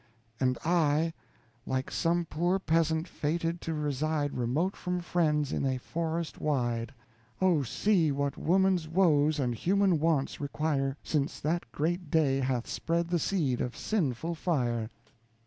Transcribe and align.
And 0.39 0.57
I, 0.65 1.13
like 1.67 1.91
some 1.91 2.25
poor 2.25 2.57
peasant 2.57 3.07
fated 3.07 3.61
to 3.61 3.75
reside 3.75 4.33
Remote 4.33 4.75
from 4.75 4.99
friends, 4.99 5.53
in 5.53 5.63
a 5.63 5.77
forest 5.77 6.39
wide. 6.41 6.91
Oh, 7.39 7.61
see 7.61 8.11
what 8.11 8.35
woman's 8.35 8.87
woes 8.89 9.37
and 9.37 9.53
human 9.53 9.99
wants 9.99 10.41
require, 10.41 10.97
Since 11.03 11.39
that 11.41 11.71
great 11.71 12.09
day 12.09 12.39
hath 12.39 12.65
spread 12.67 13.09
the 13.09 13.19
seed 13.19 13.61
of 13.61 13.77
sinful 13.77 14.33
fire. 14.33 14.89